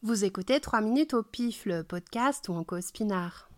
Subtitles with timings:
[0.00, 3.50] Vous écoutez 3 minutes au pif, le podcast ou en cause pinard.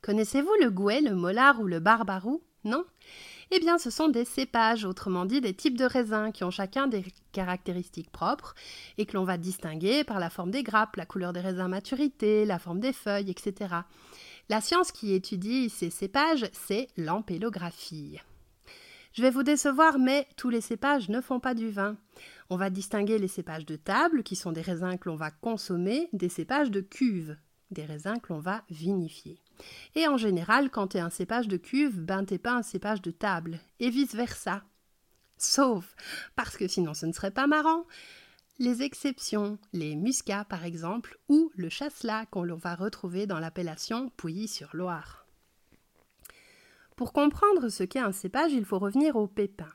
[0.00, 2.84] Connaissez-vous le gouet, le molar ou le barbarou Non?
[3.50, 6.86] Eh bien, ce sont des cépages, autrement dit des types de raisins qui ont chacun
[6.86, 8.54] des caractéristiques propres
[8.96, 12.44] et que l'on va distinguer par la forme des grappes, la couleur des raisins maturité,
[12.44, 13.74] la forme des feuilles, etc.
[14.48, 18.20] La science qui étudie ces cépages, c'est l'ampélographie.
[19.12, 21.96] Je vais vous décevoir, mais tous les cépages ne font pas du vin.
[22.50, 26.08] On va distinguer les cépages de table, qui sont des raisins que l'on va consommer,
[26.12, 27.36] des cépages de cuve,
[27.70, 29.42] des raisins que l'on va vinifier.
[29.94, 33.10] Et en général, quand tu un cépage de cuve, ben t'es pas un cépage de
[33.10, 34.62] table, et vice-versa.
[35.36, 35.94] Sauf,
[36.36, 37.84] parce que sinon ce ne serait pas marrant,
[38.58, 45.17] les exceptions, les muscats par exemple, ou le chasselas qu'on va retrouver dans l'appellation Pouilly-sur-Loire.
[46.98, 49.68] Pour comprendre ce qu'est un cépage, il faut revenir au pépin.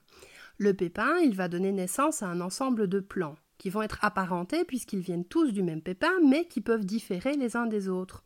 [0.58, 4.66] Le pépin, il va donner naissance à un ensemble de plants qui vont être apparentés
[4.66, 8.26] puisqu'ils viennent tous du même pépin, mais qui peuvent différer les uns des autres.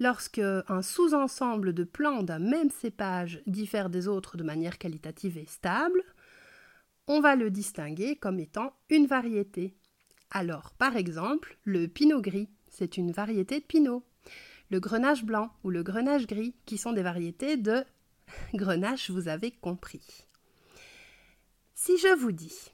[0.00, 5.46] Lorsque un sous-ensemble de plants d'un même cépage diffère des autres de manière qualitative et
[5.46, 6.02] stable,
[7.06, 9.76] on va le distinguer comme étant une variété.
[10.32, 14.02] Alors, par exemple, le pinot gris, c'est une variété de pinot.
[14.72, 17.84] Le grenache blanc ou le grenache gris, qui sont des variétés de
[18.54, 20.26] Grenache, vous avez compris.
[21.74, 22.70] Si je vous dis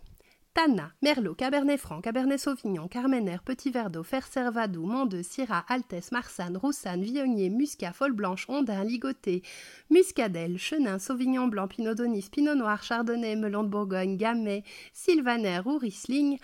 [0.55, 6.59] Tana, Merlot, Cabernet Franc, Cabernet Sauvignon, Carmener, Petit Verdot, Fer Servadou, Mondeux, Syrah, Altesse, Marsanne,
[6.59, 9.43] Roussanne, Viognier, Muscat, Folle Blanche, Ondin, Ligoté,
[9.89, 15.79] Muscadelle, Chenin, Sauvignon Blanc, Pinot d'Onis, Pinot Noir, Chardonnay, Melon de Bourgogne, Gamay, Sylvaner ou
[15.79, 16.39] Riesling,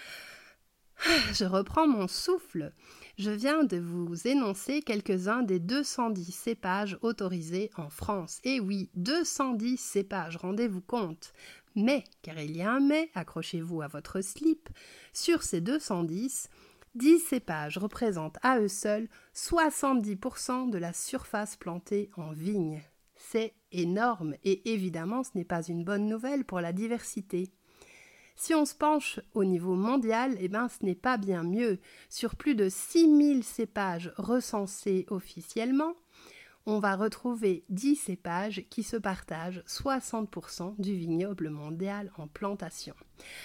[1.33, 2.73] je reprends mon souffle.
[3.19, 8.41] Je viens de vous énoncer quelques-uns des 210 cépages autorisés en France.
[8.45, 11.33] Et oui, 210 cépages, rendez-vous compte.
[11.75, 14.69] Mais, car il y a un mais, accrochez-vous à votre slip,
[15.13, 16.49] sur ces 210,
[16.95, 22.83] 10 cépages représentent à eux seuls 70% de la surface plantée en vigne.
[23.15, 27.51] C'est énorme et évidemment ce n'est pas une bonne nouvelle pour la diversité.
[28.41, 31.81] Si on se penche au niveau mondial, eh ben, ce n'est pas bien mieux.
[32.09, 35.95] Sur plus de 6000 cépages recensés officiellement,
[36.65, 42.95] on va retrouver 10 cépages qui se partagent 60% du vignoble mondial en plantation.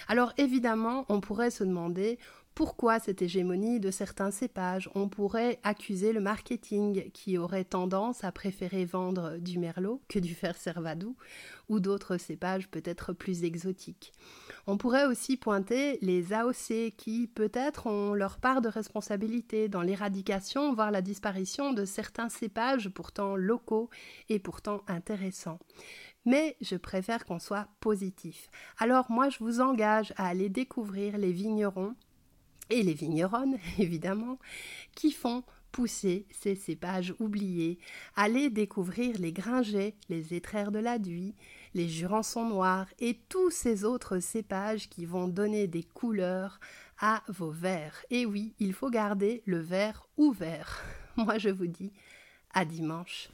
[0.06, 2.20] Alors évidemment, on pourrait se demander
[2.54, 8.30] pourquoi cette hégémonie de certains cépages On pourrait accuser le marketing qui aurait tendance à
[8.30, 11.16] préférer vendre du merlot que du fer servadou
[11.68, 14.12] ou d'autres cépages peut-être plus exotiques.
[14.68, 20.74] On pourrait aussi pointer les AOC qui peut-être ont leur part de responsabilité dans l'éradication,
[20.74, 23.90] voire la disparition de certains cépages pourtant locaux
[24.28, 25.58] et pourtant intéressants
[26.26, 28.48] mais je préfère qu'on soit positif.
[28.78, 31.94] Alors moi je vous engage à aller découvrir les vignerons
[32.70, 34.38] et les vigneronnes, évidemment,
[34.94, 35.44] qui font
[35.74, 37.78] pousser ces cépages oubliés.
[38.14, 41.34] Allez découvrir les gringets, les étraires de la Duie,
[41.74, 46.60] les jurançons noirs et tous ces autres cépages qui vont donner des couleurs
[47.00, 48.04] à vos verres.
[48.10, 50.84] Et oui, il faut garder le verre ouvert.
[51.16, 51.92] Moi je vous dis
[52.52, 53.30] à dimanche.